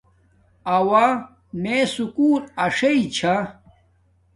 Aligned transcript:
آوہ 0.75 1.05
میے 1.61 1.79
سکُول 1.93 2.41
اݽݵ 2.63 2.99
چھا 3.15 3.35